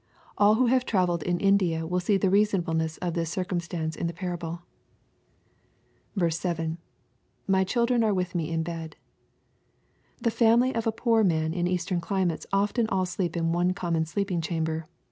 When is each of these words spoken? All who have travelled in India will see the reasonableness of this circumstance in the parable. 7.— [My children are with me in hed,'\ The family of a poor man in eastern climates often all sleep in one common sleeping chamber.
All 0.35 0.55
who 0.55 0.65
have 0.65 0.83
travelled 0.83 1.21
in 1.21 1.39
India 1.39 1.85
will 1.85 1.99
see 1.99 2.17
the 2.17 2.31
reasonableness 2.31 2.97
of 3.03 3.13
this 3.13 3.29
circumstance 3.29 3.95
in 3.95 4.07
the 4.07 4.13
parable. 4.13 4.63
7.— 6.27 6.79
[My 7.55 7.63
children 7.63 8.03
are 8.03 8.11
with 8.11 8.33
me 8.33 8.49
in 8.49 8.65
hed,'\ 8.65 8.95
The 10.19 10.31
family 10.31 10.73
of 10.73 10.87
a 10.87 10.91
poor 10.91 11.23
man 11.23 11.53
in 11.53 11.67
eastern 11.67 12.01
climates 12.01 12.47
often 12.51 12.87
all 12.89 13.05
sleep 13.05 13.37
in 13.37 13.51
one 13.51 13.73
common 13.73 14.05
sleeping 14.07 14.41
chamber. 14.41 14.87